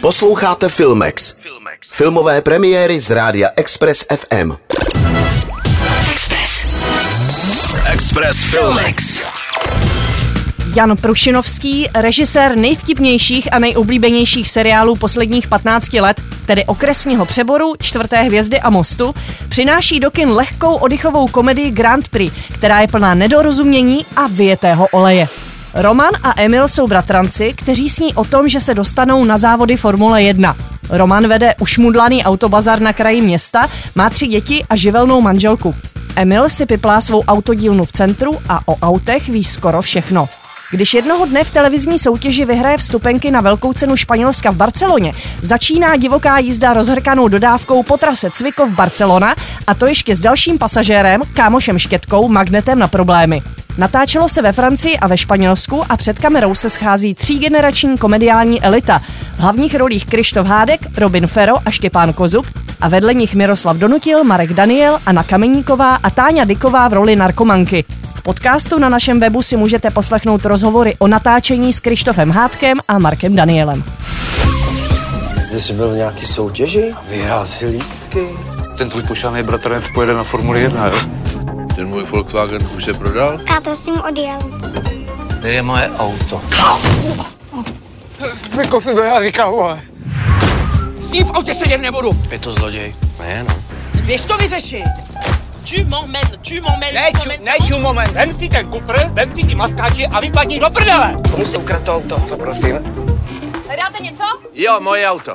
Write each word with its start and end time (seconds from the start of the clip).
Posloucháte 0.00 0.68
Filmex. 0.68 1.34
Filmové 1.92 2.40
premiéry 2.40 3.00
z 3.00 3.10
rádia 3.10 3.48
Express 3.56 4.04
FM. 4.16 4.52
Express. 6.12 6.68
Express 7.92 8.42
Filmex. 8.42 9.22
Jan 10.76 10.96
Prušinovský, 10.96 11.88
režisér 11.94 12.56
nejvtipnějších 12.56 13.52
a 13.52 13.58
nejoblíbenějších 13.58 14.48
seriálů 14.48 14.96
posledních 14.96 15.48
15 15.48 15.92
let, 15.92 16.20
tedy 16.46 16.64
okresního 16.64 17.26
přeboru, 17.26 17.74
čtvrté 17.82 18.22
hvězdy 18.22 18.60
a 18.60 18.70
mostu, 18.70 19.14
přináší 19.48 20.00
do 20.00 20.10
kin 20.10 20.30
lehkou 20.30 20.74
oddychovou 20.74 21.28
komedii 21.28 21.70
Grand 21.70 22.08
Prix, 22.08 22.36
která 22.54 22.80
je 22.80 22.88
plná 22.88 23.14
nedorozumění 23.14 24.06
a 24.16 24.26
vyjetého 24.26 24.88
oleje. 24.92 25.28
Roman 25.74 26.10
a 26.22 26.32
Emil 26.36 26.68
jsou 26.68 26.86
bratranci, 26.86 27.52
kteří 27.56 27.90
sní 27.90 28.14
o 28.14 28.24
tom, 28.24 28.48
že 28.48 28.60
se 28.60 28.74
dostanou 28.74 29.24
na 29.24 29.38
závody 29.38 29.76
Formule 29.76 30.22
1. 30.22 30.56
Roman 30.90 31.28
vede 31.28 31.54
ušmudlaný 31.60 32.24
autobazar 32.24 32.80
na 32.80 32.92
kraji 32.92 33.22
města, 33.22 33.68
má 33.94 34.10
tři 34.10 34.26
děti 34.26 34.64
a 34.70 34.76
živelnou 34.76 35.20
manželku. 35.20 35.74
Emil 36.16 36.48
si 36.48 36.66
piplá 36.66 37.00
svou 37.00 37.24
autodílnu 37.24 37.84
v 37.84 37.92
centru 37.92 38.38
a 38.48 38.60
o 38.68 38.76
autech 38.76 39.28
ví 39.28 39.44
skoro 39.44 39.82
všechno. 39.82 40.28
Když 40.70 40.94
jednoho 40.94 41.26
dne 41.26 41.44
v 41.44 41.50
televizní 41.50 41.98
soutěži 41.98 42.44
vyhraje 42.44 42.78
vstupenky 42.78 43.30
na 43.30 43.40
velkou 43.40 43.72
cenu 43.72 43.96
Španělska 43.96 44.50
v 44.50 44.56
Barceloně, 44.56 45.12
začíná 45.42 45.96
divoká 45.96 46.38
jízda 46.38 46.72
rozhrkanou 46.72 47.28
dodávkou 47.28 47.82
po 47.82 47.96
trase 47.96 48.30
Cvikov 48.30 48.70
Barcelona 48.70 49.34
a 49.66 49.74
to 49.74 49.86
ještě 49.86 50.16
s 50.16 50.20
dalším 50.20 50.58
pasažérem, 50.58 51.22
kámošem 51.34 51.78
Štětkou, 51.78 52.28
magnetem 52.28 52.78
na 52.78 52.88
problémy. 52.88 53.42
Natáčelo 53.80 54.28
se 54.28 54.42
ve 54.42 54.52
Francii 54.52 54.98
a 54.98 55.06
ve 55.06 55.18
Španělsku 55.18 55.82
a 55.88 55.96
před 55.96 56.18
kamerou 56.18 56.54
se 56.54 56.70
schází 56.70 57.14
třígenerační 57.14 57.98
komediální 57.98 58.62
elita. 58.62 58.98
V 59.36 59.38
hlavních 59.38 59.74
rolích 59.74 60.06
Krištof 60.06 60.46
Hádek, 60.46 60.80
Robin 60.98 61.26
Fero 61.26 61.54
a 61.66 61.70
Štěpán 61.70 62.12
Kozuk 62.12 62.46
a 62.80 62.88
vedle 62.88 63.14
nich 63.14 63.34
Miroslav 63.34 63.76
Donutil, 63.76 64.24
Marek 64.24 64.52
Daniel, 64.52 64.98
Anna 65.06 65.22
Kameníková 65.22 65.94
a 65.94 66.10
Táňa 66.10 66.44
Diková 66.44 66.88
v 66.88 66.92
roli 66.92 67.16
narkomanky. 67.16 67.84
V 68.14 68.22
podcastu 68.22 68.78
na 68.78 68.88
našem 68.88 69.20
webu 69.20 69.42
si 69.42 69.56
můžete 69.56 69.90
poslechnout 69.90 70.44
rozhovory 70.44 70.94
o 70.98 71.06
natáčení 71.06 71.72
s 71.72 71.80
Krištofem 71.80 72.30
Hádkem 72.30 72.78
a 72.88 72.98
Markem 72.98 73.36
Danielem. 73.36 73.84
Ty 75.50 75.60
jsi 75.60 75.72
byl 75.72 75.90
v 75.90 75.96
nějaký 75.96 76.26
soutěži? 76.26 76.92
Vyhrál 77.10 77.46
si 77.46 77.66
lístky? 77.66 78.26
Ten 78.78 78.90
tvůj 78.90 79.02
pošánej 79.02 79.42
bratranec 79.42 79.84
pojede 79.94 80.14
na 80.14 80.24
Formuli 80.24 80.62
1, 80.62 80.86
jo? 80.86 80.94
Ten 81.74 81.88
můj 81.88 82.04
Volkswagen 82.04 82.70
už 82.76 82.84
se 82.84 82.92
prodal? 82.94 83.38
Táta 83.48 83.74
s 83.74 83.86
ním 83.86 84.00
odjel. 84.00 84.38
To 85.40 85.46
je 85.46 85.62
moje 85.62 85.90
auto. 85.98 86.40
Vykofi 88.56 88.94
to 88.94 89.02
já 89.02 89.22
říkám, 89.22 89.50
vole. 89.52 89.80
S 90.98 91.10
ním 91.10 91.24
v 91.26 91.30
autě 91.34 91.54
sedět 91.54 91.78
nebudu. 91.78 92.10
Je 92.30 92.38
to 92.38 92.52
zloděj? 92.52 92.94
Ne, 93.20 93.44
no. 93.48 93.54
Běž 94.02 94.24
to 94.24 94.36
vyřešit. 94.36 94.84
Tu 95.70 95.84
m'emmènes, 95.84 96.30
tu 96.42 96.54
m'emmènes, 96.54 96.94
Ne, 96.94 97.10
tu 97.20 97.28
ne, 97.44 97.52
ču, 97.66 97.78
moment. 97.78 98.12
Vem 98.12 98.34
si 98.34 98.48
ten 98.48 98.68
kufr, 98.68 98.98
vem 99.12 99.36
si 99.36 99.46
ty 99.46 99.54
maskáči 99.54 100.06
a 100.06 100.20
vypadni 100.20 100.60
do 100.60 100.70
prdele. 100.70 101.16
Komu 101.30 101.44
se 101.44 101.58
ukradl 101.58 101.84
to 101.84 101.94
auto? 101.94 102.20
Co 102.28 102.36
prosím? 102.36 102.78
Hledáte 103.66 104.02
něco? 104.02 104.24
Jo, 104.54 104.80
moje 104.80 105.08
auto. 105.10 105.34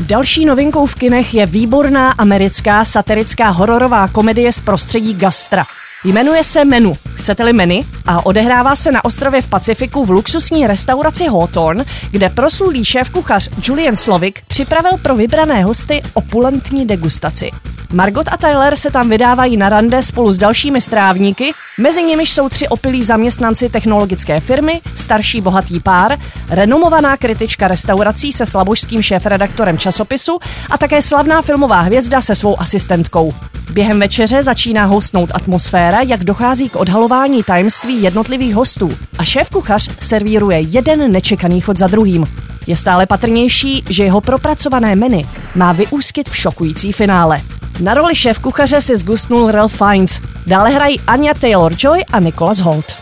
Další 0.00 0.44
novinkou 0.44 0.86
v 0.86 0.94
kinech 0.94 1.34
je 1.34 1.46
výborná 1.46 2.10
americká 2.10 2.84
satirická 2.84 3.48
hororová 3.48 4.08
komedie 4.08 4.52
z 4.52 4.60
prostředí 4.60 5.14
gastra. 5.14 5.64
Jmenuje 6.04 6.44
se 6.44 6.64
Menu. 6.64 6.96
Chcete-li 7.14 7.52
menu? 7.52 7.80
A 8.06 8.26
odehrává 8.26 8.76
se 8.76 8.92
na 8.92 9.04
ostrově 9.04 9.42
v 9.42 9.48
Pacifiku 9.48 10.04
v 10.04 10.10
luxusní 10.10 10.66
restauraci 10.66 11.26
Hawthorne, 11.26 11.84
kde 12.10 12.28
proslulý 12.28 12.84
šéf-kuchař 12.84 13.48
Julian 13.68 13.96
Slovik 13.96 14.42
připravil 14.48 14.98
pro 15.02 15.16
vybrané 15.16 15.64
hosty 15.64 16.02
opulentní 16.14 16.86
degustaci. 16.86 17.50
Margot 17.92 18.28
a 18.28 18.36
Tyler 18.36 18.76
se 18.76 18.90
tam 18.90 19.08
vydávají 19.08 19.56
na 19.56 19.68
rande 19.68 20.02
spolu 20.02 20.32
s 20.32 20.38
dalšími 20.38 20.80
strávníky, 20.80 21.52
mezi 21.80 22.02
nimiž 22.02 22.30
jsou 22.30 22.48
tři 22.48 22.68
opilí 22.68 23.02
zaměstnanci 23.02 23.68
technologické 23.68 24.40
firmy, 24.40 24.80
starší 24.94 25.40
bohatý 25.40 25.80
pár, 25.80 26.18
renomovaná 26.48 27.16
kritička 27.16 27.68
restaurací 27.68 28.32
se 28.32 28.46
slabožským 28.46 29.02
šéfredaktorem 29.02 29.78
časopisu 29.78 30.38
a 30.70 30.78
také 30.78 31.02
slavná 31.02 31.42
filmová 31.42 31.80
hvězda 31.80 32.20
se 32.20 32.34
svou 32.34 32.60
asistentkou. 32.60 33.34
Během 33.70 34.00
večeře 34.00 34.42
začíná 34.42 34.84
houstnout 34.84 35.30
atmosféra, 35.34 36.00
jak 36.00 36.24
dochází 36.24 36.68
k 36.68 36.76
odhalování 36.76 37.42
tajemství 37.42 38.02
jednotlivých 38.02 38.54
hostů 38.54 38.90
a 39.18 39.22
šéf-kuchař 39.22 39.90
servíruje 40.00 40.60
jeden 40.60 41.12
nečekaný 41.12 41.60
chod 41.60 41.78
za 41.78 41.86
druhým. 41.86 42.26
Je 42.66 42.76
stále 42.76 43.06
patrnější, 43.06 43.84
že 43.88 44.04
jeho 44.04 44.20
propracované 44.20 44.94
menu 44.96 45.22
má 45.54 45.72
vyústit 45.72 46.28
v 46.28 46.36
šokující 46.36 46.92
finále. 46.92 47.40
Na 47.80 47.94
roli 47.94 48.14
šéf-kuchaře 48.14 48.80
si 48.80 48.96
zgustnul 48.96 49.50
Ralph 49.50 49.76
Fiennes, 49.76 50.20
dále 50.46 50.70
hrají 50.70 51.00
Anya 51.06 51.32
Taylor-Joy 51.32 52.02
a 52.12 52.20
Nicholas 52.20 52.58
Holt. 52.58 52.96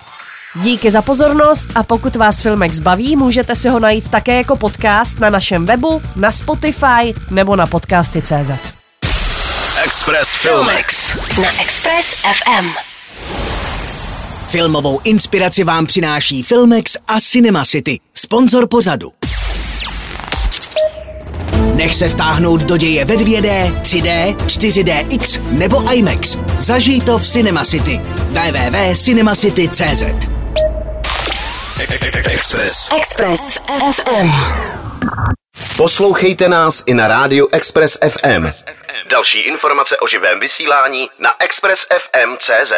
Díky 0.63 0.91
za 0.91 1.03
pozornost 1.03 1.69
a 1.75 1.83
pokud 1.83 2.17
vás 2.17 2.41
Filmex 2.41 2.81
baví, 2.81 3.17
můžete 3.17 3.55
si 3.55 3.69
ho 3.69 3.81
najít 3.81 4.11
také 4.11 4.37
jako 4.37 4.57
podcast 4.57 5.21
na 5.21 5.31
našem 5.31 5.67
webu, 5.67 6.03
na 6.17 6.33
Spotify 6.33 7.15
nebo 7.31 7.57
na 7.57 7.67
podcasty.cz. 7.67 8.51
Express 9.85 10.35
Filmex. 10.35 11.17
Na 11.43 11.61
Express 11.61 12.15
FM. 12.15 12.69
Filmovou 14.49 15.01
inspiraci 15.05 15.65
vám 15.65 15.87
přináší 15.87 16.43
Filmex 16.43 16.97
a 17.09 17.21
Cinema 17.21 17.65
City, 17.65 18.01
sponzor 18.15 18.69
pořadu. 18.69 19.13
Nech 21.75 21.95
se 21.95 22.09
vtáhnout 22.09 22.61
do 22.63 22.77
děje 22.77 23.05
ve 23.05 23.15
2D, 23.15 23.81
3D, 23.81 24.37
4DX 24.37 25.41
nebo 25.51 25.93
IMAX. 25.93 26.39
Zažij 26.59 27.01
to 27.01 27.19
v 27.19 27.29
Cinema 27.29 27.65
City. 27.65 28.01
www.cinemacity.cz 28.29 30.03
Express. 32.25 32.89
Express 33.01 33.59
FM. 33.93 34.31
Poslouchejte 35.77 36.49
nás 36.49 36.83
i 36.87 36.95
na 36.95 37.09
rádiu 37.09 37.49
Express 37.53 37.99
FM. 38.09 38.51
Další 39.11 39.41
informace 39.41 39.97
o 39.97 40.07
živém 40.07 40.41
vysílání 40.41 41.11
na 41.19 41.31
expressfm.cz. 41.39 42.73